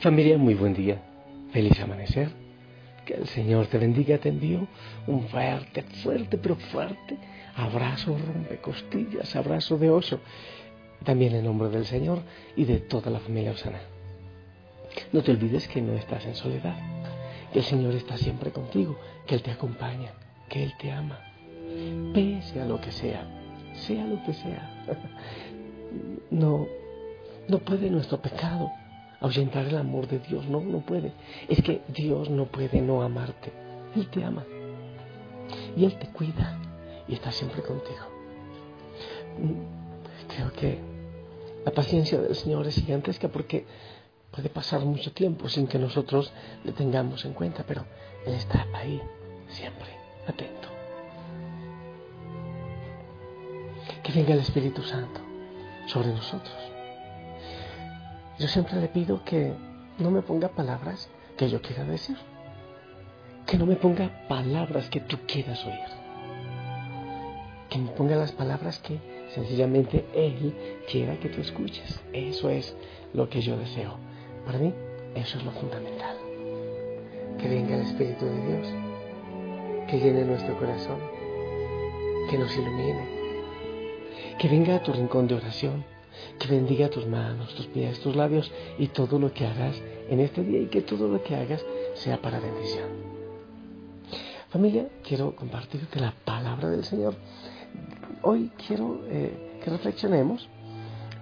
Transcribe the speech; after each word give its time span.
Familia, 0.00 0.38
muy 0.38 0.54
buen 0.54 0.72
día. 0.72 0.98
Feliz 1.52 1.78
amanecer. 1.78 2.30
Que 3.04 3.14
el 3.14 3.26
Señor 3.26 3.66
te 3.66 3.76
bendiga. 3.76 4.16
Te 4.16 4.30
envío 4.30 4.66
un 5.06 5.28
fuerte, 5.28 5.82
fuerte, 6.02 6.38
pero 6.38 6.56
fuerte 6.56 7.18
abrazo 7.54 8.16
rompe 8.16 8.56
costillas, 8.62 9.36
abrazo 9.36 9.76
de 9.76 9.90
oso. 9.90 10.20
También 11.04 11.34
en 11.34 11.44
nombre 11.44 11.68
del 11.68 11.84
Señor 11.84 12.22
y 12.56 12.64
de 12.64 12.78
toda 12.78 13.10
la 13.10 13.20
familia 13.20 13.52
Osana. 13.52 13.80
No 15.12 15.22
te 15.22 15.32
olvides 15.32 15.68
que 15.68 15.82
no 15.82 15.92
estás 15.92 16.24
en 16.24 16.34
soledad, 16.34 16.76
que 17.52 17.58
el 17.58 17.64
Señor 17.66 17.94
está 17.94 18.16
siempre 18.16 18.52
contigo, 18.52 18.98
que 19.26 19.34
Él 19.34 19.42
te 19.42 19.50
acompaña, 19.50 20.12
que 20.48 20.62
Él 20.62 20.72
te 20.78 20.90
ama, 20.90 21.20
pese 22.14 22.60
a 22.60 22.64
lo 22.64 22.80
que 22.80 22.90
sea, 22.90 23.28
sea 23.74 24.04
lo 24.06 24.22
que 24.24 24.32
sea. 24.32 24.84
No, 26.30 26.68
no 27.48 27.58
puede 27.58 27.90
nuestro 27.90 28.22
pecado 28.22 28.70
ahuyentar 29.20 29.66
el 29.66 29.76
amor 29.76 30.08
de 30.08 30.18
Dios. 30.18 30.46
No, 30.48 30.60
no 30.60 30.80
puede. 30.80 31.12
Es 31.48 31.62
que 31.62 31.82
Dios 31.88 32.30
no 32.30 32.46
puede 32.46 32.80
no 32.80 33.02
amarte. 33.02 33.52
Él 33.94 34.08
te 34.08 34.24
ama. 34.24 34.44
Y 35.76 35.84
Él 35.84 35.98
te 35.98 36.08
cuida. 36.08 36.58
Y 37.06 37.14
está 37.14 37.30
siempre 37.30 37.62
contigo. 37.62 38.06
Creo 40.28 40.52
que 40.52 40.78
la 41.64 41.72
paciencia 41.72 42.20
del 42.20 42.34
Señor 42.34 42.66
es 42.66 42.76
gigantesca 42.76 43.28
porque 43.28 43.66
puede 44.30 44.48
pasar 44.48 44.80
mucho 44.84 45.12
tiempo 45.12 45.48
sin 45.48 45.66
que 45.66 45.78
nosotros 45.78 46.32
le 46.64 46.72
tengamos 46.72 47.24
en 47.24 47.34
cuenta, 47.34 47.64
pero 47.66 47.84
Él 48.26 48.34
está 48.34 48.66
ahí, 48.72 49.00
siempre, 49.48 49.88
atento. 50.26 50.68
Que 54.02 54.12
venga 54.12 54.34
el 54.34 54.40
Espíritu 54.40 54.82
Santo 54.82 55.20
sobre 55.86 56.08
nosotros 56.08 56.70
yo 58.40 58.48
siempre 58.48 58.80
le 58.80 58.88
pido 58.88 59.22
que 59.22 59.52
no 59.98 60.10
me 60.10 60.22
ponga 60.22 60.48
palabras 60.48 61.10
que 61.36 61.50
yo 61.50 61.60
quiera 61.60 61.84
decir. 61.84 62.16
Que 63.44 63.58
no 63.58 63.66
me 63.66 63.76
ponga 63.76 64.26
palabras 64.28 64.88
que 64.88 65.00
tú 65.00 65.18
quieras 65.26 65.62
oír. 65.66 65.74
Que 67.68 67.78
me 67.78 67.90
ponga 67.90 68.16
las 68.16 68.32
palabras 68.32 68.78
que 68.78 68.98
sencillamente 69.34 70.06
Él 70.14 70.56
quiera 70.90 71.20
que 71.20 71.28
tú 71.28 71.42
escuches. 71.42 72.00
Eso 72.14 72.48
es 72.48 72.74
lo 73.12 73.28
que 73.28 73.42
yo 73.42 73.58
deseo. 73.58 73.98
Para 74.46 74.58
mí, 74.58 74.72
eso 75.14 75.36
es 75.36 75.44
lo 75.44 75.50
fundamental. 75.50 76.16
Que 77.38 77.46
venga 77.46 77.76
el 77.76 77.82
Espíritu 77.82 78.24
de 78.24 78.46
Dios, 78.46 78.68
que 79.86 80.00
llene 80.00 80.24
nuestro 80.24 80.58
corazón, 80.58 80.98
que 82.30 82.38
nos 82.38 82.56
ilumine, 82.56 83.06
que 84.38 84.48
venga 84.48 84.76
a 84.76 84.82
tu 84.82 84.94
rincón 84.94 85.26
de 85.26 85.34
oración 85.34 85.84
que 86.38 86.48
bendiga 86.48 86.88
tus 86.88 87.06
manos, 87.06 87.54
tus 87.54 87.66
pies, 87.66 88.00
tus 88.00 88.16
labios 88.16 88.50
y 88.78 88.88
todo 88.88 89.18
lo 89.18 89.32
que 89.32 89.46
hagas 89.46 89.80
en 90.08 90.20
este 90.20 90.42
día 90.42 90.60
y 90.60 90.66
que 90.66 90.82
todo 90.82 91.08
lo 91.08 91.22
que 91.22 91.36
hagas 91.36 91.64
sea 91.94 92.20
para 92.20 92.40
bendición. 92.40 92.88
Familia, 94.50 94.88
quiero 95.04 95.36
compartirte 95.36 96.00
la 96.00 96.12
palabra 96.24 96.70
del 96.70 96.84
Señor. 96.84 97.14
Hoy 98.22 98.50
quiero 98.66 99.02
eh, 99.08 99.60
que 99.62 99.70
reflexionemos 99.70 100.48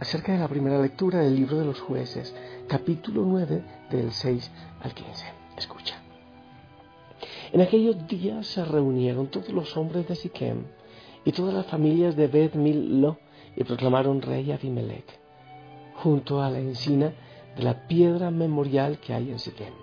acerca 0.00 0.32
de 0.32 0.38
la 0.38 0.48
primera 0.48 0.80
lectura 0.80 1.20
del 1.20 1.36
libro 1.36 1.58
de 1.58 1.66
los 1.66 1.80
jueces, 1.80 2.34
capítulo 2.68 3.22
9 3.26 3.62
del 3.90 4.12
6 4.12 4.50
al 4.80 4.94
15. 4.94 5.26
Escucha. 5.56 6.00
En 7.52 7.60
aquellos 7.60 8.06
días 8.06 8.46
se 8.46 8.64
reunieron 8.64 9.28
todos 9.28 9.50
los 9.50 9.76
hombres 9.76 10.06
de 10.08 10.14
Siquem 10.14 10.64
y 11.24 11.32
todas 11.32 11.52
las 11.52 11.66
familias 11.66 12.16
de 12.16 12.28
Beth 12.28 12.54
Millo 12.54 13.18
y 13.58 13.64
proclamaron 13.64 14.22
rey 14.22 14.52
a 14.52 14.54
Abimelech, 14.54 15.18
junto 15.96 16.40
a 16.40 16.48
la 16.48 16.60
encina 16.60 17.12
de 17.56 17.62
la 17.64 17.88
piedra 17.88 18.30
memorial 18.30 19.00
que 19.00 19.12
hay 19.12 19.32
en 19.32 19.40
Siquem. 19.40 19.74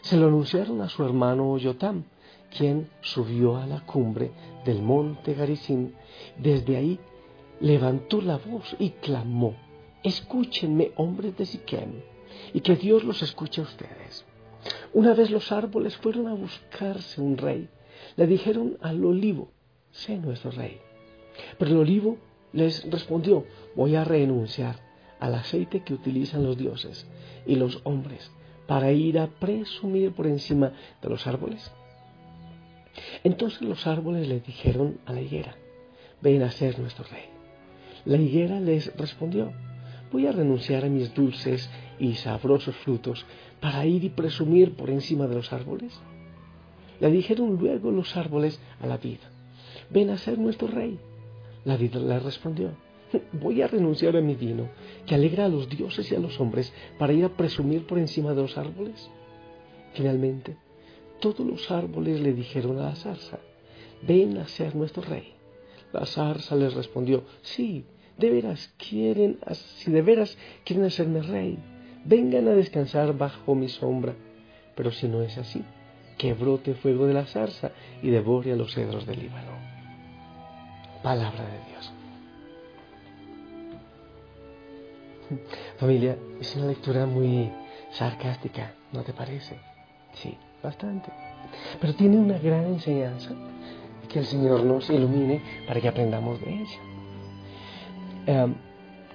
Se 0.00 0.16
lo 0.16 0.28
anunciaron 0.28 0.80
a 0.80 0.88
su 0.88 1.04
hermano 1.04 1.58
Yotam, 1.58 2.04
quien 2.56 2.88
subió 3.02 3.58
a 3.58 3.66
la 3.66 3.84
cumbre 3.84 4.30
del 4.64 4.80
monte 4.80 5.34
Garizim. 5.34 5.92
Desde 6.38 6.78
ahí 6.78 6.98
levantó 7.60 8.22
la 8.22 8.38
voz 8.38 8.74
y 8.78 8.88
clamó, 8.88 9.54
escúchenme, 10.02 10.92
hombres 10.96 11.36
de 11.36 11.44
Siquem, 11.44 12.00
y 12.54 12.60
que 12.62 12.74
Dios 12.74 13.04
los 13.04 13.20
escuche 13.20 13.60
a 13.60 13.64
ustedes. 13.64 14.24
Una 14.94 15.12
vez 15.12 15.30
los 15.30 15.52
árboles 15.52 15.94
fueron 15.98 16.26
a 16.26 16.32
buscarse 16.32 17.20
un 17.20 17.36
rey, 17.36 17.68
le 18.16 18.26
dijeron 18.26 18.78
al 18.80 19.04
olivo, 19.04 19.50
sé 19.90 20.16
nuestro 20.16 20.52
rey. 20.52 20.80
Pero 21.58 21.72
el 21.72 21.76
olivo 21.76 22.16
les 22.52 22.88
respondió, 22.90 23.44
voy 23.76 23.96
a 23.96 24.04
renunciar 24.04 24.76
al 25.18 25.34
aceite 25.34 25.82
que 25.82 25.94
utilizan 25.94 26.44
los 26.44 26.56
dioses 26.56 27.06
y 27.46 27.56
los 27.56 27.80
hombres 27.84 28.30
para 28.66 28.92
ir 28.92 29.18
a 29.18 29.26
presumir 29.26 30.12
por 30.12 30.26
encima 30.26 30.72
de 31.02 31.08
los 31.08 31.26
árboles. 31.26 31.70
Entonces 33.24 33.62
los 33.62 33.86
árboles 33.86 34.28
le 34.28 34.40
dijeron 34.40 34.98
a 35.06 35.12
la 35.12 35.20
higuera, 35.20 35.56
ven 36.20 36.42
a 36.42 36.50
ser 36.50 36.78
nuestro 36.78 37.04
rey. 37.04 37.24
La 38.04 38.16
higuera 38.16 38.60
les 38.60 38.94
respondió, 38.96 39.52
voy 40.10 40.26
a 40.26 40.32
renunciar 40.32 40.84
a 40.84 40.88
mis 40.88 41.14
dulces 41.14 41.70
y 41.98 42.14
sabrosos 42.14 42.74
frutos 42.76 43.26
para 43.60 43.84
ir 43.84 44.04
y 44.04 44.08
presumir 44.08 44.74
por 44.74 44.90
encima 44.90 45.26
de 45.26 45.34
los 45.34 45.52
árboles. 45.52 45.92
Le 46.98 47.10
dijeron 47.10 47.56
luego 47.56 47.90
los 47.90 48.16
árboles 48.16 48.60
a 48.80 48.86
la 48.86 48.96
vid, 48.96 49.18
ven 49.90 50.10
a 50.10 50.18
ser 50.18 50.38
nuestro 50.38 50.68
rey. 50.68 50.98
La 51.64 51.76
vida 51.76 52.00
le 52.00 52.18
respondió, 52.18 52.70
voy 53.32 53.60
a 53.62 53.66
renunciar 53.66 54.16
a 54.16 54.20
mi 54.20 54.34
vino, 54.34 54.68
que 55.06 55.14
alegra 55.14 55.44
a 55.44 55.48
los 55.48 55.68
dioses 55.68 56.10
y 56.10 56.14
a 56.14 56.18
los 56.18 56.40
hombres, 56.40 56.72
para 56.98 57.12
ir 57.12 57.24
a 57.24 57.36
presumir 57.36 57.86
por 57.86 57.98
encima 57.98 58.30
de 58.34 58.42
los 58.42 58.56
árboles. 58.56 59.10
Finalmente, 59.94 60.56
todos 61.20 61.46
los 61.46 61.70
árboles 61.70 62.20
le 62.20 62.32
dijeron 62.32 62.78
a 62.78 62.84
la 62.84 62.96
zarza, 62.96 63.38
ven 64.06 64.38
a 64.38 64.48
ser 64.48 64.74
nuestro 64.74 65.02
rey. 65.02 65.34
La 65.92 66.06
zarza 66.06 66.56
les 66.56 66.72
respondió, 66.74 67.24
sí, 67.42 67.84
de 68.16 68.30
veras 68.30 68.72
quieren, 68.78 69.38
si 69.54 69.90
de 69.90 70.02
veras 70.02 70.38
quieren 70.64 70.86
hacerme 70.86 71.22
rey, 71.22 71.58
vengan 72.04 72.48
a 72.48 72.52
descansar 72.52 73.16
bajo 73.16 73.54
mi 73.54 73.68
sombra. 73.68 74.14
Pero 74.76 74.92
si 74.92 75.08
no 75.08 75.22
es 75.22 75.36
así, 75.36 75.62
que 76.16 76.32
brote 76.32 76.74
fuego 76.74 77.06
de 77.06 77.14
la 77.14 77.26
zarza 77.26 77.72
y 78.02 78.08
devore 78.08 78.52
a 78.52 78.56
los 78.56 78.72
cedros 78.72 79.06
del 79.06 79.20
Líbano 79.20 79.69
palabra 81.02 81.44
de 81.44 81.70
Dios. 81.70 81.92
Familia, 85.78 86.16
es 86.40 86.56
una 86.56 86.66
lectura 86.66 87.06
muy 87.06 87.50
sarcástica, 87.92 88.72
¿no 88.92 89.02
te 89.02 89.12
parece? 89.12 89.58
Sí, 90.14 90.36
bastante. 90.62 91.10
Pero 91.80 91.94
tiene 91.94 92.16
una 92.16 92.38
gran 92.38 92.66
enseñanza 92.66 93.30
que 94.08 94.18
el 94.18 94.26
Señor 94.26 94.64
nos 94.64 94.90
ilumine 94.90 95.40
para 95.66 95.80
que 95.80 95.88
aprendamos 95.88 96.40
de 96.40 96.52
ella. 96.52 96.78
Em, 98.26 98.54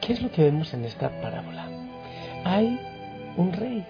¿Qué 0.01 0.13
es 0.13 0.21
lo 0.21 0.31
que 0.31 0.43
vemos 0.43 0.73
en 0.73 0.85
esta 0.85 1.09
parábola? 1.21 1.67
Hay 2.45 2.79
un 3.37 3.51
rey, 3.51 3.85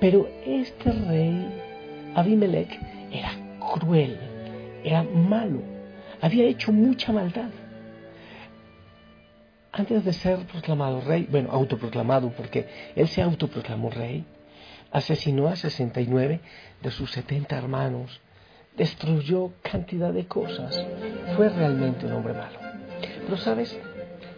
pero 0.00 0.28
este 0.44 0.90
rey, 0.90 2.12
Abimelech, 2.14 2.78
era 3.12 3.30
cruel, 3.58 4.18
era 4.84 5.02
malo 5.02 5.79
había 6.20 6.44
hecho 6.44 6.72
mucha 6.72 7.12
maldad. 7.12 7.50
Antes 9.72 10.04
de 10.04 10.12
ser 10.12 10.38
proclamado 10.46 11.00
rey, 11.00 11.28
bueno, 11.30 11.50
autoproclamado 11.52 12.30
porque 12.30 12.68
él 12.96 13.08
se 13.08 13.22
autoproclamó 13.22 13.90
rey, 13.90 14.24
asesinó 14.90 15.48
a 15.48 15.56
69 15.56 16.40
de 16.82 16.90
sus 16.90 17.10
70 17.12 17.56
hermanos, 17.56 18.20
destruyó 18.76 19.52
cantidad 19.62 20.12
de 20.12 20.26
cosas, 20.26 20.84
fue 21.36 21.48
realmente 21.48 22.06
un 22.06 22.12
hombre 22.12 22.34
malo. 22.34 22.58
Pero 23.24 23.36
sabes, 23.36 23.78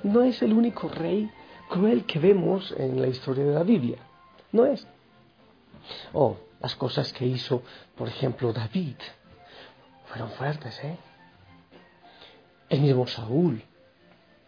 no 0.03 0.23
es 0.23 0.43
el 0.43 0.53
único 0.53 0.89
rey 0.89 1.31
cruel 1.71 2.05
que 2.05 2.19
vemos 2.19 2.75
en 2.77 3.01
la 3.01 3.09
historia 3.09 3.45
de 3.45 3.55
la 3.55 3.63
Biblia, 3.63 3.97
no 4.53 4.67
es. 4.67 4.87
Oh, 6.13 6.37
las 6.61 6.77
cosas 6.77 7.13
que 7.13 7.27
hizo, 7.27 7.63
por 7.97 8.09
ejemplo, 8.09 8.53
David, 8.53 8.97
fueron 10.07 10.31
fuertes, 10.33 10.79
¿eh? 10.85 10.97
Mismo 12.83 13.07
Saúl, 13.07 13.63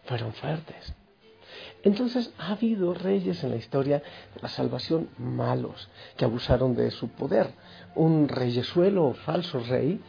fueron 0.05 0.33
fuertes. 0.33 0.93
Entonces 1.83 2.33
ha 2.37 2.53
habido 2.53 2.93
reyes 2.93 3.43
en 3.43 3.51
la 3.51 3.57
historia 3.57 3.99
de 4.33 4.41
la 4.41 4.49
salvación 4.49 5.09
malos 5.17 5.87
que 6.17 6.25
abusaron 6.25 6.75
de 6.75 6.91
su 6.91 7.09
poder. 7.09 7.51
Un 7.93 8.27
reyesuelo 8.27 9.13
falso 9.13 9.59
rey, 9.59 10.01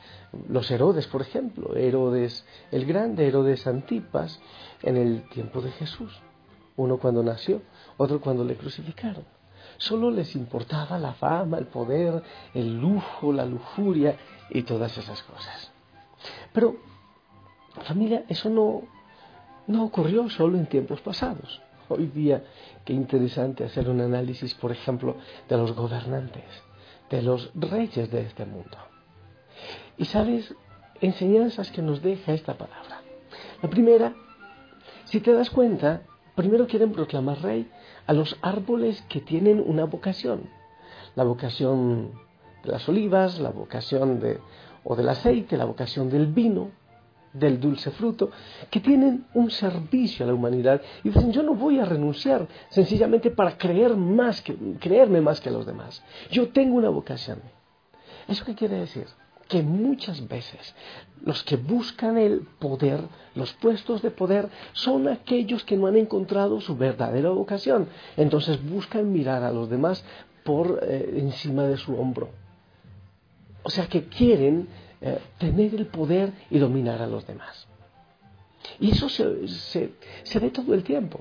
los 0.49 0.70
Herodes, 0.70 1.06
por 1.06 1.23
ejemplo, 1.23 1.76
Herodes 1.76 2.44
el 2.73 2.87
Grande, 2.87 3.28
Herodes 3.28 3.67
Antipas, 3.67 4.40
en 4.82 4.96
el 4.96 5.29
tiempo 5.29 5.61
de 5.61 5.70
Jesús. 5.72 6.19
Uno 6.76 6.99
cuando 6.99 7.22
nació, 7.22 7.62
otro 7.96 8.20
cuando 8.20 8.44
le 8.44 8.56
crucificaron. 8.56 9.25
Solo 9.79 10.11
les 10.11 10.34
importaba 10.34 10.99
la 10.99 11.12
fama, 11.12 11.58
el 11.58 11.67
poder, 11.67 12.22
el 12.55 12.81
lujo, 12.81 13.32
la 13.32 13.44
lujuria 13.44 14.17
y 14.50 14.62
todas 14.62 14.96
esas 14.96 15.22
cosas. 15.22 15.70
Pero 16.52 16.76
Familia, 17.82 18.25
eso 18.28 18.50
no, 18.50 18.82
no 19.67 19.84
ocurrió 19.84 20.28
solo 20.31 20.58
en 20.58 20.67
tiempos 20.67 21.00
pasados. 21.00 21.62
hoy 21.88 22.06
día 22.06 22.43
qué 22.84 22.93
interesante 22.93 23.64
hacer 23.64 23.88
un 23.88 24.00
análisis, 24.00 24.55
por 24.55 24.73
ejemplo, 24.73 25.17
de 25.49 25.56
los 25.56 25.73
gobernantes, 25.73 26.44
de 27.11 27.23
los 27.23 27.50
reyes 27.55 28.11
de 28.11 28.23
este 28.23 28.44
mundo. 28.44 28.76
Y 29.96 30.05
sabes, 30.06 30.55
enseñanzas 31.00 31.70
que 31.70 31.82
nos 31.82 32.02
deja 32.02 32.32
esta 32.32 32.55
palabra. 32.55 33.02
La 33.62 33.70
primera, 33.70 34.14
si 35.05 35.20
te 35.20 35.32
das 35.32 35.50
cuenta, 35.50 36.02
primero 36.34 36.67
quieren 36.67 36.93
proclamar 36.93 37.40
rey 37.43 37.70
a 38.06 38.12
los 38.12 38.37
árboles 38.43 39.02
que 39.08 39.20
tienen 39.20 39.62
una 39.64 39.84
vocación. 39.84 40.50
La 41.14 41.25
vocación 41.25 42.12
de 42.64 42.72
las 42.72 42.88
olivas, 42.88 43.38
la 43.38 43.50
vocación 43.50 44.20
de, 44.20 44.38
o 44.84 44.96
del 44.96 45.08
aceite, 45.08 45.56
la 45.56 45.64
vocación 45.64 46.11
del 46.11 46.26
vino, 46.26 46.70
del 47.38 47.60
dulce 47.60 47.90
fruto, 47.90 48.30
que 48.70 48.80
tienen 48.80 49.26
un 49.34 49.50
servicio 49.50 50.24
a 50.24 50.28
la 50.28 50.34
humanidad 50.34 50.80
y 51.04 51.10
dicen, 51.10 51.32
yo 51.32 51.42
no 51.42 51.54
voy 51.54 51.78
a 51.78 51.84
renunciar 51.84 52.46
sencillamente 52.70 53.30
para 53.30 53.56
creer 53.56 53.96
más 53.96 54.40
que, 54.42 54.56
creerme 54.78 55.20
más 55.20 55.40
que 55.40 55.50
los 55.50 55.66
demás. 55.66 56.02
Yo 56.30 56.48
tengo 56.48 56.76
una 56.76 56.88
vocación. 56.88 57.40
¿Eso 58.28 58.44
qué 58.44 58.54
quiere 58.54 58.78
decir? 58.78 59.06
Que 59.48 59.62
muchas 59.62 60.26
veces 60.26 60.74
los 61.24 61.44
que 61.44 61.56
buscan 61.56 62.18
el 62.18 62.40
poder, 62.58 63.00
los 63.34 63.52
puestos 63.54 64.02
de 64.02 64.10
poder, 64.10 64.48
son 64.72 65.08
aquellos 65.08 65.64
que 65.64 65.76
no 65.76 65.86
han 65.86 65.96
encontrado 65.96 66.60
su 66.60 66.76
verdadera 66.76 67.30
vocación. 67.30 67.88
Entonces 68.16 68.58
buscan 68.68 69.12
mirar 69.12 69.44
a 69.44 69.52
los 69.52 69.70
demás 69.70 70.04
por 70.42 70.80
eh, 70.82 71.14
encima 71.18 71.64
de 71.64 71.76
su 71.76 71.94
hombro. 71.96 72.30
O 73.62 73.70
sea 73.70 73.86
que 73.86 74.04
quieren 74.04 74.68
eh, 75.06 75.20
tener 75.38 75.73
el 75.73 75.87
poder 75.87 76.32
y 76.50 76.58
dominar 76.58 77.00
a 77.00 77.06
los 77.06 77.25
demás. 77.25 77.69
Y 78.81 78.91
eso 78.91 79.08
se, 79.08 79.47
se, 79.47 80.38
ve 80.41 80.50
todo 80.50 80.75
el 80.75 80.82
tiempo. 80.82 81.20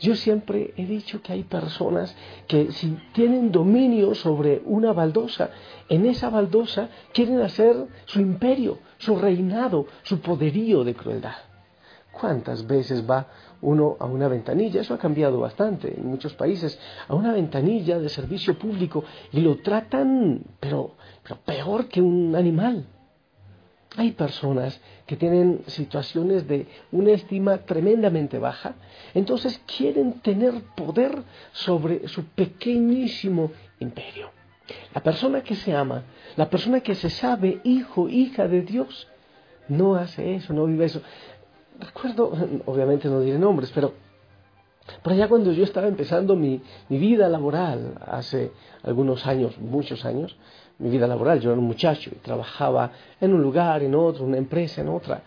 Yo 0.00 0.14
siempre 0.14 0.72
he 0.76 0.86
dicho 0.86 1.20
que 1.20 1.32
hay 1.32 1.42
personas 1.42 2.14
que 2.46 2.70
si 2.70 2.96
tienen 3.12 3.50
dominio 3.50 4.14
sobre 4.14 4.62
una 4.66 4.92
baldosa, 4.92 5.50
en 5.88 6.06
esa 6.06 6.30
baldosa 6.30 6.90
quieren 7.12 7.40
hacer 7.40 7.74
su 8.04 8.20
imperio, 8.20 8.78
su 8.98 9.16
reinado, 9.16 9.86
su 10.04 10.20
poderío 10.20 10.84
de 10.84 10.94
crueldad. 10.94 11.34
¿Cuántas 12.12 12.64
veces 12.68 13.08
va 13.10 13.26
uno 13.62 13.96
a 13.98 14.04
una 14.04 14.28
ventanilla? 14.28 14.80
Eso 14.80 14.94
ha 14.94 14.98
cambiado 14.98 15.40
bastante 15.40 15.92
en 15.92 16.06
muchos 16.06 16.34
países, 16.34 16.78
a 17.08 17.16
una 17.16 17.32
ventanilla 17.32 17.98
de 17.98 18.08
servicio 18.08 18.56
público 18.56 19.02
y 19.32 19.40
lo 19.40 19.56
tratan, 19.58 20.44
pero 20.60 20.92
peor 21.44 21.88
que 21.88 22.00
un 22.00 22.36
animal. 22.36 22.86
Hay 23.96 24.12
personas 24.12 24.80
que 25.06 25.16
tienen 25.16 25.62
situaciones 25.66 26.48
de 26.48 26.66
una 26.90 27.12
estima 27.12 27.58
tremendamente 27.58 28.38
baja, 28.38 28.74
entonces 29.14 29.60
quieren 29.66 30.20
tener 30.20 30.54
poder 30.74 31.22
sobre 31.52 32.08
su 32.08 32.24
pequeñísimo 32.24 33.52
imperio. 33.78 34.30
La 34.94 35.02
persona 35.02 35.42
que 35.42 35.54
se 35.54 35.74
ama, 35.74 36.02
la 36.36 36.50
persona 36.50 36.80
que 36.80 36.94
se 36.94 37.10
sabe 37.10 37.60
hijo, 37.62 38.08
hija 38.08 38.48
de 38.48 38.62
Dios, 38.62 39.06
no 39.68 39.94
hace 39.94 40.34
eso, 40.34 40.52
no 40.52 40.66
vive 40.66 40.86
eso. 40.86 41.00
Recuerdo, 41.78 42.32
obviamente 42.66 43.08
no 43.08 43.20
diré 43.20 43.38
nombres, 43.38 43.70
pero 43.72 43.94
por 45.04 45.12
allá 45.12 45.28
cuando 45.28 45.52
yo 45.52 45.64
estaba 45.64 45.86
empezando 45.86 46.34
mi, 46.34 46.62
mi 46.88 46.96
vida 46.96 47.28
laboral, 47.28 47.92
hace 48.06 48.52
algunos 48.82 49.26
años, 49.26 49.58
muchos 49.58 50.06
años, 50.06 50.34
mi 50.78 50.88
vida 50.88 51.06
laboral. 51.06 51.40
Yo 51.40 51.50
era 51.50 51.60
un 51.60 51.66
muchacho 51.66 52.08
y 52.10 52.16
trabajaba 52.20 52.90
en 53.20 53.34
un 53.34 53.42
lugar, 53.42 53.82
en 53.82 53.94
otro, 53.94 54.24
una 54.24 54.38
empresa, 54.38 54.80
en 54.80 54.88
otra. 54.88 55.22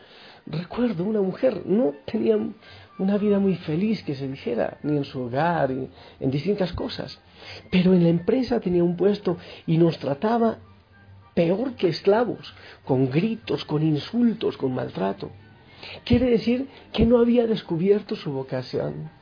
Recuerdo 0.47 1.03
una 1.03 1.21
mujer, 1.21 1.61
no 1.67 1.93
tenía 2.05 2.39
una 2.97 3.19
vida 3.19 3.37
muy 3.37 3.53
feliz 3.53 4.01
que 4.01 4.15
se 4.15 4.27
dijera, 4.27 4.79
ni 4.81 4.97
en 4.97 5.05
su 5.05 5.21
hogar, 5.21 5.69
ni 5.69 5.87
en 6.19 6.31
distintas 6.31 6.73
cosas. 6.73 7.21
Pero 7.69 7.93
en 7.93 8.01
la 8.01 8.09
empresa 8.09 8.59
tenía 8.59 8.83
un 8.83 8.97
puesto 8.97 9.37
y 9.67 9.77
nos 9.77 9.99
trataba 9.99 10.57
peor 11.35 11.75
que 11.75 11.89
esclavos, 11.89 12.51
con 12.83 13.11
gritos, 13.11 13.63
con 13.63 13.83
insultos, 13.83 14.57
con 14.57 14.73
maltrato. 14.73 15.29
Quiere 16.03 16.31
decir 16.31 16.67
que 16.91 17.05
no 17.05 17.19
había 17.19 17.45
descubierto 17.45 18.15
su 18.15 18.31
vocación 18.31 19.15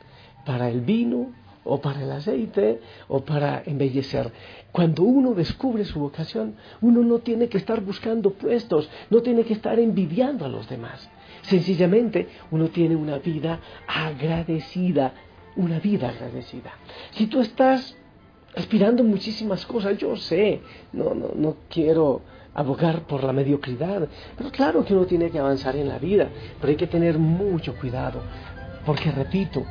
para 0.46 0.70
el 0.70 0.82
vino, 0.82 1.32
o 1.66 1.82
para 1.82 2.04
el 2.04 2.12
aceite 2.12 2.80
o 3.08 3.26
para 3.26 3.64
embellecer. 3.66 4.32
Cuando 4.72 5.04
uno 5.04 5.34
descubre 5.34 5.84
su 5.84 6.00
vocación, 6.00 6.56
uno 6.80 7.02
no 7.02 7.20
tiene 7.20 7.50
que 7.50 7.58
estar 7.58 7.82
buscando 7.82 8.32
puestos, 8.32 8.90
no 9.10 9.22
tiene 9.22 9.44
que 9.44 9.54
estar 9.54 9.78
envidiando 9.80 10.46
a 10.46 10.50
los 10.50 10.70
demás. 10.70 11.10
Sencillamente 11.42 12.28
uno 12.52 12.70
tiene 12.70 12.96
una 12.96 13.18
vida 13.18 13.60
agradecida, 13.88 15.14
una 15.56 15.80
vida 15.80 16.10
agradecida. 16.10 16.72
Si 17.12 17.28
tú 17.28 17.42
estás 17.42 17.98
aspirando 18.56 19.04
muchísimas 19.04 19.66
cosas, 19.66 19.98
yo 19.98 20.16
sé, 20.16 20.62
no, 20.94 21.14
no, 21.14 21.32
no 21.36 21.58
quiero 21.70 22.22
abogar 22.54 23.02
por 23.02 23.24
la 23.24 23.34
mediocridad, 23.34 24.08
pero 24.38 24.50
claro 24.50 24.86
que 24.86 24.94
uno 24.94 25.06
tiene 25.06 25.30
que 25.30 25.40
avanzar 25.40 25.76
en 25.76 25.90
la 25.90 26.00
vida, 26.00 26.30
pero 26.62 26.72
hay 26.72 26.78
que 26.78 26.88
tener 26.88 27.20
mucho 27.20 27.76
cuidado, 27.76 28.22
porque 28.86 29.12
repito, 29.12 29.66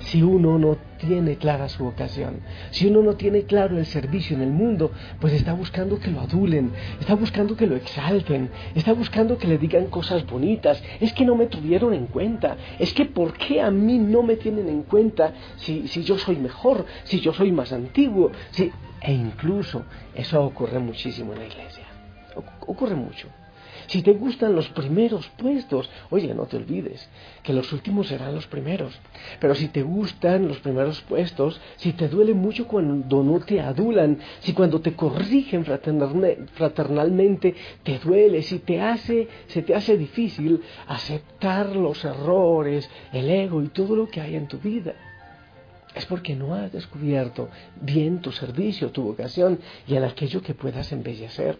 si 0.00 0.22
uno 0.22 0.58
no 0.58 0.76
tiene 0.98 1.36
clara 1.36 1.68
su 1.68 1.84
vocación, 1.84 2.40
si 2.70 2.86
uno 2.86 3.02
no 3.02 3.14
tiene 3.14 3.44
claro 3.44 3.78
el 3.78 3.86
servicio 3.86 4.36
en 4.36 4.42
el 4.42 4.50
mundo, 4.50 4.92
pues 5.20 5.32
está 5.32 5.52
buscando 5.52 5.98
que 5.98 6.10
lo 6.10 6.20
adulen, 6.20 6.72
está 7.00 7.14
buscando 7.14 7.56
que 7.56 7.66
lo 7.66 7.76
exalten, 7.76 8.50
está 8.74 8.92
buscando 8.92 9.38
que 9.38 9.48
le 9.48 9.58
digan 9.58 9.86
cosas 9.86 10.26
bonitas, 10.26 10.82
es 11.00 11.12
que 11.12 11.24
no 11.24 11.34
me 11.36 11.46
tuvieron 11.46 11.94
en 11.94 12.06
cuenta, 12.06 12.56
es 12.78 12.92
que 12.92 13.04
¿por 13.04 13.34
qué 13.34 13.60
a 13.60 13.70
mí 13.70 13.98
no 13.98 14.22
me 14.22 14.36
tienen 14.36 14.68
en 14.68 14.82
cuenta 14.82 15.32
si, 15.56 15.88
si 15.88 16.02
yo 16.02 16.18
soy 16.18 16.36
mejor, 16.36 16.84
si 17.04 17.20
yo 17.20 17.32
soy 17.32 17.52
más 17.52 17.72
antiguo? 17.72 18.30
Si... 18.50 18.70
E 19.00 19.12
incluso 19.12 19.84
eso 20.12 20.42
ocurre 20.42 20.80
muchísimo 20.80 21.32
en 21.32 21.38
la 21.38 21.46
iglesia, 21.46 21.84
ocurre 22.66 22.96
mucho. 22.96 23.28
Si 23.88 24.02
te 24.02 24.12
gustan 24.12 24.54
los 24.54 24.68
primeros 24.68 25.26
puestos, 25.38 25.88
oye, 26.10 26.34
no 26.34 26.44
te 26.44 26.58
olvides 26.58 27.08
que 27.42 27.54
los 27.54 27.72
últimos 27.72 28.08
serán 28.08 28.34
los 28.34 28.46
primeros. 28.46 28.98
Pero 29.40 29.54
si 29.54 29.68
te 29.68 29.82
gustan 29.82 30.46
los 30.46 30.58
primeros 30.58 31.00
puestos, 31.00 31.58
si 31.76 31.94
te 31.94 32.06
duele 32.08 32.34
mucho 32.34 32.68
cuando 32.68 33.24
no 33.24 33.40
te 33.40 33.60
adulan, 33.62 34.18
si 34.40 34.52
cuando 34.52 34.82
te 34.82 34.92
corrigen 34.92 35.64
fraternalmente 35.64 37.54
te 37.82 37.98
duele, 37.98 38.42
si 38.42 38.58
te 38.58 38.78
hace, 38.78 39.26
se 39.46 39.62
te 39.62 39.74
hace 39.74 39.96
difícil 39.96 40.60
aceptar 40.86 41.74
los 41.74 42.04
errores, 42.04 42.90
el 43.14 43.30
ego 43.30 43.62
y 43.62 43.68
todo 43.68 43.96
lo 43.96 44.06
que 44.08 44.20
hay 44.20 44.36
en 44.36 44.48
tu 44.48 44.58
vida 44.58 44.94
es 45.94 46.04
porque 46.04 46.36
no 46.36 46.54
has 46.54 46.70
descubierto 46.70 47.48
bien 47.80 48.20
tu 48.20 48.30
servicio, 48.32 48.90
tu 48.90 49.02
vocación 49.02 49.58
y 49.86 49.96
en 49.96 50.04
aquello 50.04 50.42
que 50.42 50.54
puedas 50.54 50.92
embellecer. 50.92 51.58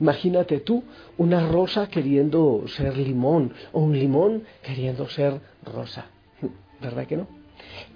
Imagínate 0.00 0.60
tú 0.60 0.84
una 1.18 1.46
rosa 1.48 1.88
queriendo 1.88 2.64
ser 2.66 2.96
limón 2.96 3.52
o 3.72 3.80
un 3.80 3.98
limón 3.98 4.44
queriendo 4.62 5.08
ser 5.08 5.40
rosa. 5.64 6.06
¿Verdad 6.80 7.06
que 7.06 7.16
no? 7.16 7.26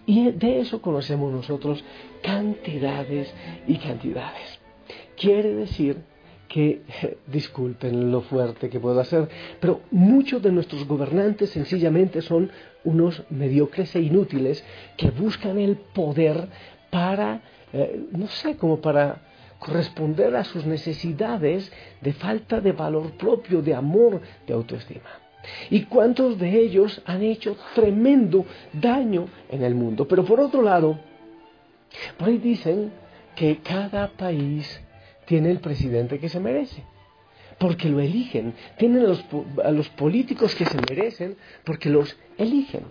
Y 0.06 0.30
de 0.30 0.61
eso 0.61 0.80
conocemos 0.80 1.32
nosotros 1.32 1.85
cantidades 2.23 3.32
y 3.66 3.76
cantidades. 3.76 4.58
Quiere 5.16 5.54
decir 5.54 5.99
que, 6.49 6.82
disculpen 7.26 8.11
lo 8.11 8.23
fuerte 8.23 8.70
que 8.70 8.80
puedo 8.80 8.99
hacer, 9.00 9.28
pero 9.61 9.82
muchos 9.90 10.42
de 10.42 10.52
nuestros 10.52 10.87
gobernantes 10.87 11.50
sencillamente 11.50 12.23
son 12.23 12.50
unos 12.85 13.23
mediocres 13.30 13.94
e 13.94 14.00
inútiles 14.00 14.64
que 14.97 15.11
buscan 15.11 15.58
el 15.58 15.76
poder 15.76 16.49
para, 16.90 17.42
eh, 17.73 18.00
no 18.12 18.28
sé, 18.28 18.56
como 18.56 18.80
para 18.80 19.20
corresponder 19.58 20.36
a 20.36 20.44
sus 20.44 20.64
necesidades 20.64 21.70
de 22.00 22.12
falta 22.12 22.60
de 22.60 22.72
valor 22.72 23.12
propio, 23.12 23.62
de 23.62 23.74
amor, 23.74 24.20
de 24.46 24.54
autoestima. 24.54 25.10
¿Y 25.70 25.84
cuántos 25.84 26.38
de 26.38 26.58
ellos 26.58 27.00
han 27.04 27.22
hecho 27.22 27.56
tremendo 27.74 28.44
daño 28.72 29.28
en 29.48 29.62
el 29.62 29.74
mundo? 29.74 30.06
Pero 30.06 30.24
por 30.24 30.40
otro 30.40 30.62
lado, 30.62 30.98
por 32.16 32.28
ahí 32.28 32.38
dicen 32.38 32.92
que 33.34 33.58
cada 33.58 34.08
país 34.08 34.80
tiene 35.26 35.50
el 35.50 35.60
presidente 35.60 36.18
que 36.18 36.28
se 36.28 36.40
merece, 36.40 36.84
porque 37.58 37.88
lo 37.88 38.00
eligen, 38.00 38.54
tienen 38.78 39.04
a 39.04 39.08
los, 39.08 39.24
a 39.64 39.70
los 39.70 39.88
políticos 39.90 40.54
que 40.54 40.64
se 40.64 40.78
merecen 40.88 41.36
porque 41.64 41.90
los 41.90 42.16
eligen. 42.36 42.82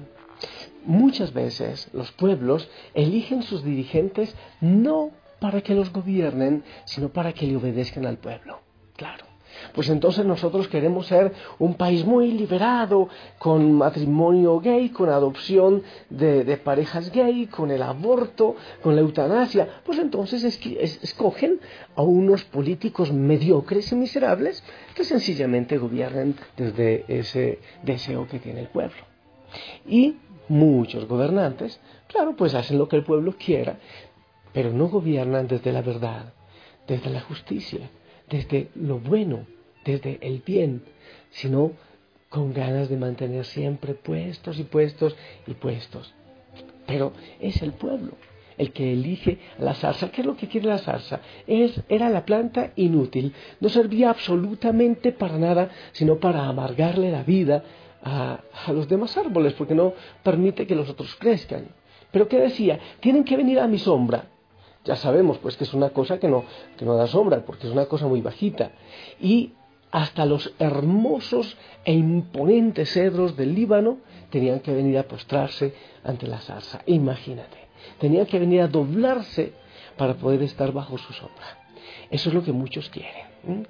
Muchas 0.86 1.34
veces 1.34 1.90
los 1.94 2.12
pueblos 2.12 2.70
eligen 2.94 3.44
sus 3.44 3.64
dirigentes 3.64 4.36
no 4.62 5.12
para 5.40 5.62
que 5.62 5.76
los 5.76 5.92
gobiernen, 5.92 6.64
sino 6.86 7.10
para 7.10 7.34
que 7.34 7.48
le 7.48 7.56
obedezcan 7.56 8.06
al 8.06 8.18
pueblo. 8.18 8.60
Claro. 8.96 9.26
Pues 9.74 9.90
entonces 9.90 10.26
nosotros 10.26 10.68
queremos 10.68 11.08
ser 11.08 11.34
un 11.60 11.76
país 11.76 12.06
muy 12.06 12.32
liberado, 12.32 13.10
con 13.38 13.74
matrimonio 13.74 14.60
gay, 14.60 14.90
con 14.90 15.10
adopción 15.10 15.84
de, 16.10 16.58
parejas 16.58 17.12
gay, 17.12 17.48
con 17.48 17.72
el 17.72 17.82
aborto, 17.82 18.56
con 18.82 18.96
la 18.96 19.02
eutanasia. 19.02 19.82
Pues 19.86 20.00
entonces 20.00 20.44
escogen 20.44 21.60
a 21.96 22.02
unos 22.02 22.44
políticos 22.44 23.12
mediocres 23.12 23.92
y 23.92 23.96
miserables 23.96 24.64
que 24.96 25.04
sencillamente 25.04 25.78
gobiernen 25.78 26.36
desde 26.56 27.06
ese 27.08 27.60
deseo 27.84 28.28
que 28.28 28.40
tiene 28.40 28.62
el 28.62 28.68
pueblo. 28.68 29.06
Y 29.88 30.18
muchos 30.50 31.08
gobernantes, 31.08 31.80
claro, 32.08 32.36
pues 32.36 32.54
hacen 32.54 32.78
lo 32.78 32.88
que 32.88 32.96
el 32.96 33.04
pueblo 33.04 33.36
quiera, 33.38 33.78
pero 34.58 34.74
no 34.74 34.88
gobiernan 34.88 35.48
desde 35.48 35.72
la 35.72 35.84
verdad, 35.84 36.34
desde 36.88 37.12
la 37.12 37.22
justicia, 37.22 37.92
desde 38.28 38.70
lo 38.74 38.98
bueno, 38.98 39.46
desde 39.86 40.18
el 40.20 40.42
bien, 40.44 40.82
sino 41.30 41.74
con 42.30 42.56
ganas 42.56 42.90
de 42.90 42.98
mantener 42.98 43.46
siempre 43.46 43.94
puestos 43.94 44.58
y 44.58 44.64
puestos 44.64 45.16
y 45.46 45.54
puestos. 45.54 46.12
Pero 46.88 47.14
es 47.40 47.62
el 47.62 47.74
pueblo 47.74 48.14
el 48.58 48.74
que 48.74 48.94
elige 48.94 49.38
la 49.60 49.76
zarza. 49.76 50.10
¿Qué 50.10 50.22
es 50.22 50.26
lo 50.26 50.36
que 50.36 50.48
quiere 50.48 50.70
la 50.70 50.80
zarza? 50.80 51.22
Es, 51.46 51.80
era 51.88 52.10
la 52.10 52.26
planta 52.26 52.72
inútil, 52.78 53.36
no 53.60 53.70
servía 53.70 54.10
absolutamente 54.10 55.12
para 55.12 55.38
nada, 55.38 55.70
sino 55.92 56.18
para 56.18 56.48
amargarle 56.48 57.12
la 57.12 57.22
vida 57.22 57.64
a, 58.02 58.40
a 58.66 58.74
los 58.74 58.88
demás 58.88 59.16
árboles, 59.18 59.54
porque 59.54 59.76
no 59.76 59.94
permite 60.24 60.66
que 60.66 60.74
los 60.74 60.90
otros 60.90 61.16
crezcan. 61.18 61.68
Pero 62.10 62.28
¿qué 62.28 62.40
decía? 62.40 62.80
Tienen 63.02 63.24
que 63.24 63.38
venir 63.38 63.60
a 63.60 63.68
mi 63.68 63.78
sombra. 63.78 64.30
Ya 64.88 64.96
sabemos 64.96 65.38
pues 65.40 65.58
que 65.58 65.66
es 65.66 65.74
una 65.74 65.90
cosa 65.90 66.18
que 66.18 66.30
no, 66.30 66.46
que 66.78 66.86
no 66.86 66.96
da 66.96 67.08
sombra, 67.08 67.46
porque 67.46 67.68
es 67.68 67.74
una 67.74 67.88
cosa 67.88 68.08
muy 68.08 68.22
bajita. 68.22 68.72
Y 69.20 69.52
hasta 69.92 70.26
los 70.26 70.54
hermosos 70.60 71.58
e 71.84 71.94
imponentes 71.94 72.94
cedros 72.94 73.36
del 73.36 73.54
Líbano 73.54 73.98
tenían 74.30 74.62
que 74.62 74.74
venir 74.74 74.98
a 74.98 75.04
postrarse 75.04 75.74
ante 76.06 76.26
la 76.26 76.40
zarza. 76.40 76.82
Imagínate, 76.86 77.58
tenían 78.00 78.26
que 78.26 78.40
venir 78.40 78.62
a 78.62 78.68
doblarse 78.70 79.52
para 79.98 80.14
poder 80.14 80.42
estar 80.44 80.72
bajo 80.72 80.98
su 80.98 81.12
sombra. 81.12 81.66
Eso 82.10 82.30
es 82.30 82.36
lo 82.36 82.44
que 82.44 82.54
muchos 82.54 82.90
quieren. 82.90 83.68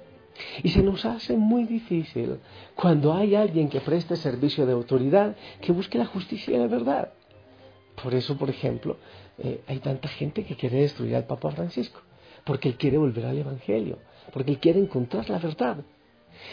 Y 0.62 0.68
se 0.68 0.84
nos 0.84 1.04
hace 1.04 1.36
muy 1.36 1.64
difícil 1.64 2.38
cuando 2.76 3.12
hay 3.12 3.34
alguien 3.34 3.68
que 3.68 3.80
preste 3.80 4.14
servicio 4.14 4.66
de 4.66 4.72
autoridad 4.72 5.34
que 5.60 5.72
busque 5.72 5.98
la 5.98 6.06
justicia 6.06 6.54
y 6.54 6.58
la 6.58 6.68
verdad. 6.68 7.12
Por 8.02 8.14
eso, 8.14 8.36
por 8.36 8.50
ejemplo, 8.50 8.96
eh, 9.38 9.60
hay 9.66 9.78
tanta 9.78 10.08
gente 10.08 10.44
que 10.44 10.56
quiere 10.56 10.80
destruir 10.80 11.16
al 11.16 11.24
Papa 11.24 11.50
Francisco, 11.50 12.00
porque 12.44 12.68
él 12.68 12.76
quiere 12.76 12.98
volver 12.98 13.26
al 13.26 13.38
Evangelio, 13.38 13.98
porque 14.32 14.52
él 14.52 14.58
quiere 14.58 14.78
encontrar 14.78 15.28
la 15.30 15.38
verdad. 15.38 15.78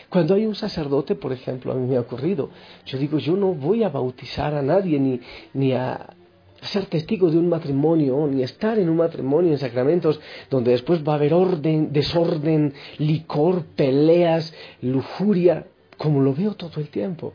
Cuando 0.10 0.34
hay 0.34 0.46
un 0.46 0.56
sacerdote, 0.56 1.16
por 1.16 1.32
ejemplo, 1.32 1.72
a 1.72 1.76
mí 1.76 1.86
me 1.88 1.98
ha 1.98 2.02
ocurrido, 2.02 2.50
yo 2.86 2.98
digo, 2.98 3.20
yo 3.20 3.36
no 3.36 3.54
voy 3.54 3.84
a 3.84 3.90
bautizar 3.90 4.56
a 4.56 4.62
nadie 4.62 5.00
ni, 5.00 5.20
ni 5.54 5.74
a 5.74 6.16
ser 6.62 6.88
testigo 6.88 7.30
de 7.30 7.38
un 7.38 7.50
matrimonio, 7.50 8.28
ni 8.28 8.42
estar 8.42 8.80
en 8.80 8.90
un 8.90 8.98
matrimonio 8.98 9.52
en 9.52 9.60
sacramentos 9.60 10.20
donde 10.50 10.72
después 10.72 11.08
va 11.08 11.14
a 11.14 11.16
haber 11.18 11.34
orden, 11.34 11.94
desorden, 11.94 12.74
licor, 12.98 13.66
peleas, 13.76 14.54
lujuria, 14.82 15.68
como 15.98 16.22
lo 16.22 16.34
veo 16.34 16.56
todo 16.56 16.82
el 16.82 16.90
tiempo. 16.90 17.34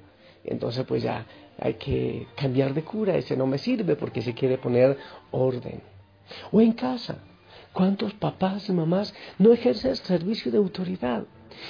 Entonces 0.50 0.84
pues 0.86 1.02
ya 1.02 1.24
hay 1.58 1.74
que 1.74 2.26
cambiar 2.36 2.74
de 2.74 2.82
cura, 2.82 3.16
ese 3.16 3.36
no 3.36 3.46
me 3.46 3.58
sirve 3.58 3.96
porque 3.96 4.22
se 4.22 4.34
quiere 4.34 4.58
poner 4.58 4.98
orden. 5.30 5.80
O 6.52 6.60
en 6.60 6.72
casa, 6.72 7.18
¿cuántos 7.72 8.12
papás 8.14 8.68
y 8.68 8.72
mamás 8.72 9.14
no 9.38 9.52
ejercen 9.52 9.96
servicio 9.96 10.50
de 10.50 10.58
autoridad? 10.58 11.24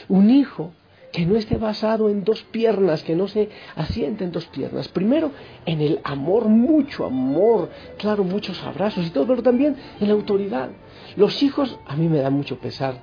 Un 0.09 0.31
hijo 0.31 0.73
que 1.13 1.27
no 1.27 1.37
esté 1.37 1.57
basado 1.57 2.09
en 2.09 2.25
dos 2.25 2.43
piernas, 2.45 3.03
que 3.03 3.17
no 3.17 3.27
se 3.27 3.49
asiente 3.75 4.25
en 4.25 4.33
dos 4.33 4.47
piernas. 4.47 4.89
Primero, 4.89 5.33
en 5.67 5.81
el 5.81 6.01
amor, 6.05 6.49
mucho 6.49 7.05
amor, 7.05 7.71
claro, 7.99 8.23
muchos 8.25 8.63
abrazos 8.63 9.07
y 9.07 9.11
todo, 9.11 9.27
pero 9.27 9.43
también 9.43 9.77
en 10.01 10.09
la 10.09 10.15
autoridad. 10.15 10.71
Los 11.17 11.43
hijos, 11.43 11.79
a 11.87 11.97
mí 11.97 12.09
me 12.09 12.19
da 12.19 12.31
mucho 12.31 12.59
pesar, 12.59 12.95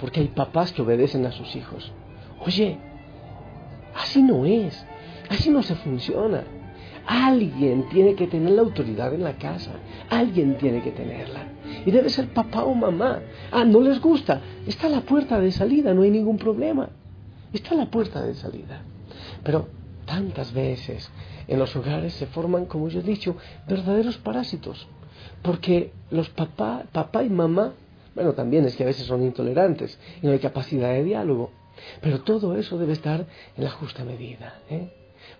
porque 0.00 0.20
hay 0.20 0.28
papás 0.28 0.72
que 0.72 0.82
obedecen 0.82 1.26
a 1.26 1.32
sus 1.32 1.56
hijos. 1.56 1.92
Oye, 2.40 2.78
así 3.96 4.22
no 4.22 4.46
es, 4.46 4.86
así 5.28 5.50
no 5.50 5.62
se 5.62 5.74
funciona. 5.76 6.44
Alguien 7.06 7.88
tiene 7.88 8.16
que 8.16 8.26
tener 8.26 8.50
la 8.52 8.62
autoridad 8.62 9.14
en 9.14 9.22
la 9.22 9.38
casa, 9.38 9.70
alguien 10.10 10.58
tiene 10.58 10.82
que 10.82 10.90
tenerla. 10.90 11.46
Y 11.84 11.90
debe 11.92 12.10
ser 12.10 12.28
papá 12.28 12.64
o 12.64 12.74
mamá. 12.74 13.20
Ah, 13.52 13.64
no 13.64 13.80
les 13.80 14.00
gusta. 14.00 14.40
Está 14.66 14.88
la 14.88 15.02
puerta 15.02 15.38
de 15.38 15.52
salida, 15.52 15.94
no 15.94 16.02
hay 16.02 16.10
ningún 16.10 16.36
problema. 16.36 16.90
Está 17.52 17.76
la 17.76 17.86
puerta 17.86 18.22
de 18.22 18.34
salida. 18.34 18.82
Pero 19.44 19.68
tantas 20.04 20.52
veces 20.52 21.08
en 21.46 21.60
los 21.60 21.76
hogares 21.76 22.12
se 22.14 22.26
forman, 22.26 22.66
como 22.66 22.88
yo 22.88 23.00
he 23.00 23.04
dicho, 23.04 23.36
verdaderos 23.68 24.18
parásitos. 24.18 24.88
Porque 25.42 25.92
los 26.10 26.28
papá, 26.30 26.84
papá 26.90 27.22
y 27.22 27.30
mamá, 27.30 27.74
bueno, 28.16 28.32
también 28.32 28.64
es 28.64 28.74
que 28.74 28.82
a 28.82 28.86
veces 28.86 29.06
son 29.06 29.22
intolerantes 29.22 29.98
y 30.22 30.26
no 30.26 30.32
hay 30.32 30.40
capacidad 30.40 30.90
de 30.92 31.04
diálogo. 31.04 31.52
Pero 32.00 32.22
todo 32.22 32.56
eso 32.56 32.78
debe 32.78 32.94
estar 32.94 33.26
en 33.56 33.64
la 33.64 33.70
justa 33.70 34.04
medida. 34.04 34.60
¿eh? 34.70 34.90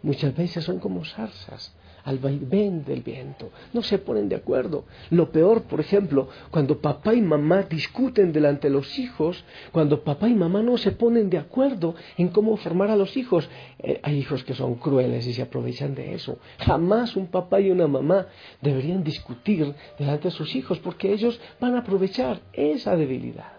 Muchas 0.02 0.36
veces 0.36 0.64
son 0.64 0.78
como 0.78 1.04
zarzas 1.04 1.74
al 2.06 2.18
vaivén 2.20 2.84
del 2.84 3.02
viento, 3.02 3.50
no 3.72 3.82
se 3.82 3.98
ponen 3.98 4.28
de 4.28 4.36
acuerdo. 4.36 4.84
Lo 5.10 5.32
peor, 5.32 5.62
por 5.62 5.80
ejemplo, 5.80 6.28
cuando 6.52 6.80
papá 6.80 7.14
y 7.14 7.20
mamá 7.20 7.64
discuten 7.64 8.32
delante 8.32 8.68
de 8.68 8.74
los 8.74 8.96
hijos, 8.98 9.44
cuando 9.72 10.04
papá 10.04 10.28
y 10.28 10.34
mamá 10.34 10.62
no 10.62 10.78
se 10.78 10.92
ponen 10.92 11.28
de 11.28 11.38
acuerdo 11.38 11.96
en 12.16 12.28
cómo 12.28 12.56
formar 12.58 12.90
a 12.90 12.96
los 12.96 13.16
hijos. 13.16 13.48
Eh, 13.80 13.98
hay 14.04 14.18
hijos 14.18 14.44
que 14.44 14.54
son 14.54 14.76
crueles 14.76 15.26
y 15.26 15.34
se 15.34 15.42
aprovechan 15.42 15.96
de 15.96 16.14
eso. 16.14 16.38
Jamás 16.58 17.16
un 17.16 17.26
papá 17.26 17.60
y 17.60 17.72
una 17.72 17.88
mamá 17.88 18.28
deberían 18.62 19.02
discutir 19.02 19.74
delante 19.98 20.28
de 20.28 20.34
sus 20.34 20.54
hijos 20.54 20.78
porque 20.78 21.12
ellos 21.12 21.40
van 21.60 21.74
a 21.74 21.80
aprovechar 21.80 22.40
esa 22.52 22.94
debilidad. 22.96 23.52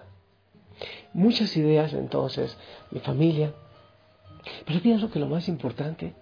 Muchas 1.13 1.57
ideas 1.57 1.93
entonces, 1.93 2.57
mi 2.91 3.01
familia, 3.01 3.53
pero 4.65 4.81
pienso 4.81 5.09
que 5.09 5.19
lo 5.19 5.27
más 5.27 5.47
importante 5.47 6.13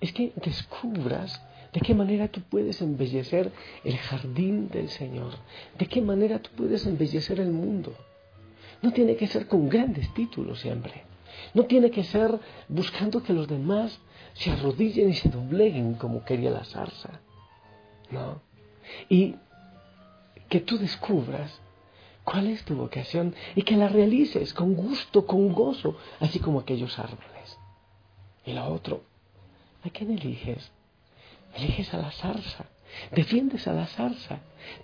es 0.00 0.12
que 0.12 0.32
descubras 0.36 1.40
de 1.72 1.80
qué 1.80 1.94
manera 1.94 2.28
tú 2.28 2.40
puedes 2.42 2.82
embellecer 2.82 3.50
el 3.84 3.96
jardín 3.96 4.68
del 4.68 4.90
Señor, 4.90 5.32
de 5.78 5.86
qué 5.86 6.02
manera 6.02 6.40
tú 6.40 6.50
puedes 6.56 6.86
embellecer 6.86 7.40
el 7.40 7.50
mundo. 7.50 7.94
No 8.82 8.92
tiene 8.92 9.16
que 9.16 9.26
ser 9.26 9.46
con 9.46 9.68
grandes 9.68 10.12
títulos 10.12 10.60
siempre, 10.60 11.04
no 11.54 11.64
tiene 11.64 11.90
que 11.90 12.04
ser 12.04 12.38
buscando 12.68 13.22
que 13.22 13.32
los 13.32 13.48
demás 13.48 13.98
se 14.34 14.50
arrodillen 14.50 15.10
y 15.10 15.14
se 15.14 15.28
dobleguen 15.28 15.94
como 15.94 16.24
quería 16.24 16.50
la 16.50 16.64
zarza, 16.64 17.20
no. 18.10 18.42
Y 19.08 19.36
que 20.48 20.60
tú 20.60 20.76
descubras 20.76 21.60
cuál 22.24 22.48
es 22.48 22.64
tu 22.64 22.74
vocación 22.74 23.34
y 23.54 23.62
que 23.62 23.76
la 23.76 23.88
realices 23.88 24.52
con 24.52 24.74
gusto, 24.74 25.26
con 25.26 25.52
gozo, 25.52 25.96
así 26.20 26.38
como 26.38 26.60
aquellos 26.60 26.98
árboles. 26.98 27.31
Y 28.44 28.52
lo 28.52 28.66
otro, 28.66 29.02
¿a 29.84 29.90
quién 29.90 30.10
eliges? 30.10 30.70
eliges 31.56 31.92
a 31.94 31.98
la 31.98 32.10
zarza, 32.10 32.64
defiendes 33.10 33.66
a 33.68 33.72
la 33.72 33.86
zarza, 33.86 34.38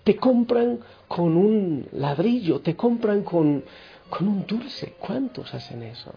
te 0.04 0.16
compran 0.16 0.80
con 1.06 1.36
un 1.36 1.88
ladrillo, 1.92 2.60
te 2.60 2.76
compran 2.76 3.22
con, 3.22 3.64
con 4.10 4.28
un 4.28 4.46
dulce. 4.46 4.94
¿Cuántos 4.98 5.52
hacen 5.54 5.82
eso? 5.82 6.14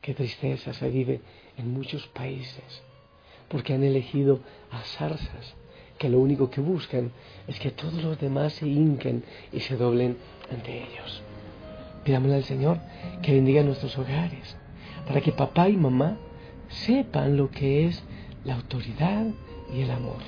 Qué 0.00 0.14
tristeza 0.14 0.72
se 0.72 0.88
vive 0.88 1.20
en 1.56 1.72
muchos 1.72 2.06
países, 2.08 2.82
porque 3.48 3.74
han 3.74 3.84
elegido 3.84 4.40
a 4.70 4.80
zarzas 4.80 5.54
que 5.98 6.08
lo 6.08 6.18
único 6.18 6.50
que 6.50 6.60
buscan 6.60 7.12
es 7.46 7.60
que 7.60 7.70
todos 7.70 8.02
los 8.02 8.18
demás 8.18 8.54
se 8.54 8.66
hinquen 8.66 9.24
y 9.52 9.60
se 9.60 9.76
doblen 9.76 10.16
ante 10.50 10.82
ellos. 10.82 11.22
Pidámosle 12.02 12.36
al 12.36 12.44
Señor 12.44 12.78
que 13.22 13.32
bendiga 13.32 13.62
nuestros 13.62 13.96
hogares, 13.96 14.56
para 15.06 15.20
que 15.20 15.32
papá 15.32 15.68
y 15.68 15.76
mamá 15.76 16.16
sepan 16.68 17.36
lo 17.36 17.50
que 17.50 17.86
es 17.86 18.02
la 18.44 18.54
autoridad 18.54 19.26
y 19.74 19.80
el 19.80 19.90
amor. 19.90 20.18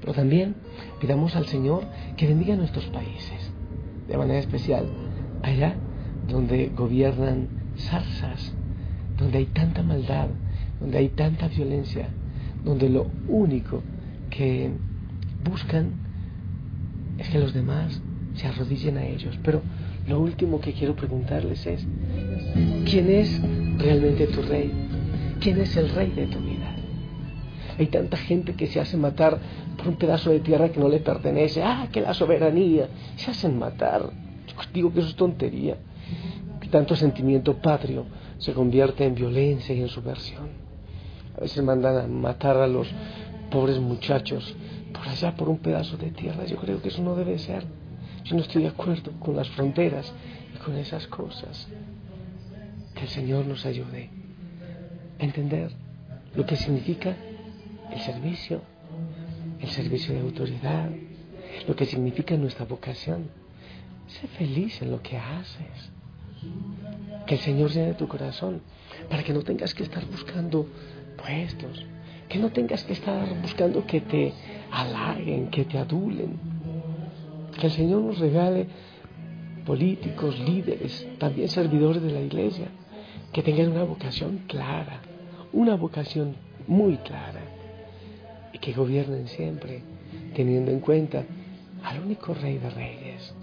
Pero 0.00 0.14
también 0.14 0.56
pidamos 1.00 1.36
al 1.36 1.46
Señor 1.46 1.84
que 2.16 2.26
bendiga 2.26 2.56
nuestros 2.56 2.86
países, 2.86 3.52
de 4.08 4.16
manera 4.16 4.40
especial 4.40 4.86
allá 5.42 5.76
donde 6.28 6.70
gobiernan 6.74 7.48
zarzas, 7.76 8.52
donde 9.16 9.38
hay 9.38 9.46
tanta 9.46 9.82
maldad, 9.82 10.28
donde 10.80 10.98
hay 10.98 11.08
tanta 11.10 11.48
violencia, 11.48 12.08
donde 12.64 12.88
lo 12.88 13.10
único 13.28 13.82
que 14.30 14.70
buscan 15.44 15.92
es 17.18 17.28
que 17.28 17.38
los 17.38 17.52
demás 17.52 18.00
se 18.34 18.46
arrodillen 18.46 18.96
a 18.96 19.04
ellos. 19.04 19.38
Pero 19.44 19.62
lo 20.06 20.20
último 20.20 20.60
que 20.60 20.72
quiero 20.72 20.96
preguntarles 20.96 21.66
es, 21.66 21.86
¿quién 22.84 23.10
es 23.10 23.40
realmente 23.82 24.26
tu 24.28 24.42
rey? 24.42 24.72
¿Quién 25.40 25.60
es 25.60 25.76
el 25.76 25.90
rey 25.90 26.10
de 26.10 26.26
tu 26.26 26.38
vida? 26.38 26.74
Hay 27.78 27.86
tanta 27.86 28.16
gente 28.16 28.54
que 28.54 28.66
se 28.66 28.80
hace 28.80 28.96
matar 28.96 29.38
por 29.76 29.88
un 29.88 29.96
pedazo 29.96 30.30
de 30.30 30.40
tierra 30.40 30.70
que 30.70 30.80
no 30.80 30.88
le 30.88 31.00
pertenece. 31.00 31.62
Ah, 31.62 31.88
que 31.90 32.00
la 32.00 32.14
soberanía. 32.14 32.88
Se 33.16 33.30
hacen 33.30 33.58
matar. 33.58 34.10
Yo 34.46 34.54
digo 34.72 34.92
que 34.92 35.00
eso 35.00 35.08
es 35.08 35.16
tontería. 35.16 35.76
Que 36.60 36.68
tanto 36.68 36.94
sentimiento 36.94 37.56
patrio 37.56 38.06
se 38.38 38.52
convierte 38.52 39.04
en 39.04 39.14
violencia 39.14 39.74
y 39.74 39.80
en 39.80 39.88
subversión. 39.88 40.48
A 41.36 41.40
veces 41.40 41.62
mandan 41.64 41.96
a 41.96 42.06
matar 42.06 42.58
a 42.58 42.66
los 42.66 42.88
pobres 43.50 43.78
muchachos 43.78 44.54
por 44.92 45.08
allá 45.08 45.34
por 45.34 45.48
un 45.48 45.58
pedazo 45.58 45.96
de 45.96 46.10
tierra. 46.10 46.44
Yo 46.44 46.56
creo 46.56 46.80
que 46.82 46.88
eso 46.88 47.02
no 47.02 47.16
debe 47.16 47.38
ser. 47.38 47.64
Yo 48.24 48.36
no 48.36 48.42
estoy 48.42 48.62
de 48.62 48.68
acuerdo 48.68 49.12
con 49.18 49.34
las 49.34 49.48
fronteras 49.50 50.12
y 50.54 50.58
con 50.58 50.76
esas 50.76 51.06
cosas. 51.06 51.68
Que 53.02 53.06
el 53.06 53.14
Señor 53.14 53.46
nos 53.46 53.66
ayude 53.66 54.10
a 55.18 55.24
entender 55.24 55.72
lo 56.36 56.46
que 56.46 56.54
significa 56.54 57.16
el 57.90 57.98
servicio, 57.98 58.62
el 59.60 59.68
servicio 59.70 60.14
de 60.14 60.20
autoridad, 60.20 60.88
lo 61.66 61.74
que 61.74 61.84
significa 61.84 62.36
nuestra 62.36 62.64
vocación. 62.64 63.28
Sé 64.06 64.28
feliz 64.28 64.80
en 64.82 64.92
lo 64.92 65.02
que 65.02 65.18
haces. 65.18 65.90
Que 67.26 67.34
el 67.34 67.40
Señor 67.40 67.72
llene 67.72 67.94
tu 67.94 68.06
corazón 68.06 68.60
para 69.10 69.24
que 69.24 69.32
no 69.32 69.42
tengas 69.42 69.74
que 69.74 69.82
estar 69.82 70.06
buscando 70.06 70.68
puestos, 71.16 71.84
que 72.28 72.38
no 72.38 72.52
tengas 72.52 72.84
que 72.84 72.92
estar 72.92 73.26
buscando 73.40 73.84
que 73.84 74.00
te 74.00 74.32
halaguen, 74.70 75.50
que 75.50 75.64
te 75.64 75.76
adulen. 75.76 76.38
Que 77.58 77.66
el 77.66 77.72
Señor 77.72 78.02
nos 78.02 78.20
regale 78.20 78.68
políticos, 79.66 80.38
líderes, 80.38 81.04
también 81.18 81.48
servidores 81.48 82.00
de 82.00 82.12
la 82.12 82.20
iglesia, 82.20 82.68
que 83.32 83.42
tengan 83.42 83.72
una 83.72 83.84
vocación 83.84 84.42
clara, 84.46 85.00
una 85.52 85.74
vocación 85.76 86.36
muy 86.66 86.96
clara 86.98 87.40
y 88.52 88.58
que 88.58 88.72
gobiernen 88.72 89.28
siempre 89.28 89.82
teniendo 90.34 90.70
en 90.70 90.80
cuenta 90.80 91.24
al 91.82 92.00
único 92.00 92.34
rey 92.34 92.58
de 92.58 92.70
reyes. 92.70 93.34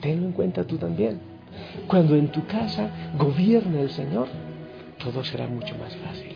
Tenlo 0.00 0.26
en 0.26 0.32
cuenta 0.32 0.64
tú 0.64 0.78
también. 0.78 1.20
Cuando 1.86 2.16
en 2.16 2.28
tu 2.28 2.46
casa 2.46 2.90
gobierna 3.18 3.80
el 3.80 3.90
Señor, 3.90 4.28
todo 4.98 5.22
será 5.24 5.46
mucho 5.46 5.76
más 5.76 5.94
fácil. 5.96 6.34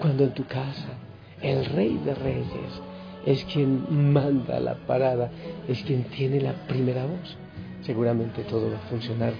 Cuando 0.00 0.24
en 0.24 0.34
tu 0.34 0.44
casa 0.44 0.88
el 1.42 1.64
rey 1.66 2.00
de 2.04 2.14
reyes 2.14 2.80
es 3.26 3.44
quien 3.44 4.12
manda 4.12 4.60
la 4.60 4.74
parada, 4.74 5.30
es 5.68 5.82
quien 5.82 6.04
tiene 6.04 6.40
la 6.40 6.52
primera 6.66 7.04
voz, 7.04 7.36
seguramente 7.82 8.42
todo 8.44 8.70
va 8.70 8.76
a 8.76 8.88
funcionar 8.90 9.32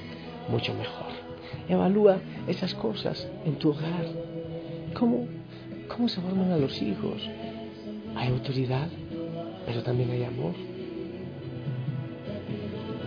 mucho 0.49 0.75
mejor. 0.75 1.24
Evalúa 1.69 2.19
esas 2.47 2.75
cosas 2.75 3.29
en 3.45 3.57
tu 3.57 3.71
hogar. 3.71 4.07
¿Cómo, 4.95 5.27
cómo 5.89 6.09
se 6.09 6.21
forman 6.21 6.53
a 6.53 6.59
los 6.59 6.81
hijos? 6.83 7.23
Hay 8.17 8.29
autoridad, 8.29 8.89
pero 9.67 9.83
también 9.83 10.11
hay 10.11 10.25
amor. 10.25 10.55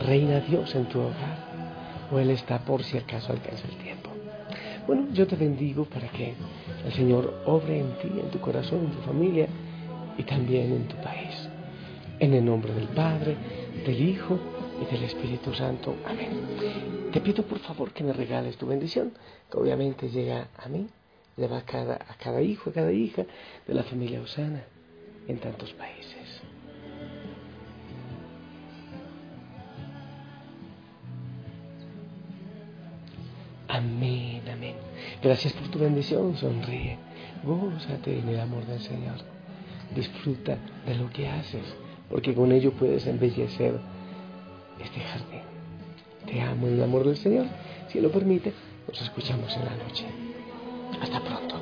Reina 0.05 0.39
Dios 0.41 0.73
en 0.75 0.85
tu 0.85 0.99
hogar 0.99 1.47
o 2.11 2.19
Él 2.19 2.29
está 2.29 2.59
por 2.59 2.83
si 2.83 2.97
acaso 2.97 3.31
alcanza 3.31 3.67
el 3.67 3.77
tiempo. 3.77 4.09
Bueno, 4.85 5.07
yo 5.13 5.27
te 5.27 5.35
bendigo 5.35 5.85
para 5.85 6.07
que 6.07 6.33
el 6.85 6.93
Señor 6.93 7.41
obre 7.45 7.79
en 7.79 7.91
ti, 7.97 8.07
en 8.07 8.29
tu 8.31 8.39
corazón, 8.39 8.85
en 8.85 8.91
tu 8.91 9.01
familia 9.01 9.47
y 10.17 10.23
también 10.23 10.71
en 10.71 10.87
tu 10.87 10.95
país. 10.97 11.49
En 12.19 12.33
el 12.33 12.45
nombre 12.45 12.73
del 12.73 12.87
Padre, 12.87 13.35
del 13.85 14.01
Hijo 14.01 14.39
y 14.81 14.85
del 14.85 15.03
Espíritu 15.03 15.53
Santo. 15.53 15.95
Amén. 16.05 17.09
Te 17.11 17.21
pido 17.21 17.43
por 17.43 17.59
favor 17.59 17.91
que 17.91 18.03
me 18.03 18.13
regales 18.13 18.57
tu 18.57 18.67
bendición, 18.67 19.13
que 19.49 19.57
obviamente 19.57 20.09
llega 20.09 20.49
a 20.57 20.67
mí, 20.67 20.87
le 21.37 21.47
va 21.47 21.59
a 21.59 21.65
cada, 21.65 21.95
a 21.95 22.15
cada 22.17 22.41
hijo, 22.41 22.69
a 22.69 22.73
cada 22.73 22.91
hija 22.91 23.25
de 23.67 23.73
la 23.73 23.83
familia 23.83 24.21
Osana 24.21 24.63
en 25.27 25.39
tantos 25.39 25.73
países. 25.73 26.41
Amén, 33.67 34.41
amén. 34.51 34.75
Gracias 35.21 35.53
por 35.53 35.69
tu 35.69 35.79
bendición, 35.79 36.37
sonríe, 36.37 36.97
gózate 37.43 38.19
en 38.19 38.29
el 38.29 38.39
amor 38.39 38.65
del 38.65 38.79
Señor. 38.79 39.17
Disfruta 39.93 40.57
de 40.85 40.95
lo 40.95 41.09
que 41.09 41.27
haces, 41.27 41.63
porque 42.09 42.33
con 42.33 42.51
ello 42.51 42.71
puedes 42.73 43.05
embellecer 43.07 43.79
este 44.79 44.99
jardín. 45.01 45.41
Te 46.25 46.41
amo 46.41 46.67
en 46.67 46.73
el 46.73 46.83
amor 46.83 47.05
del 47.05 47.17
Señor. 47.17 47.45
Si 47.89 48.01
lo 48.01 48.11
permite, 48.11 48.53
nos 48.87 49.01
escuchamos 49.01 49.55
en 49.55 49.65
la 49.65 49.75
noche. 49.75 50.05
Hasta 51.01 51.19
pronto. 51.21 51.55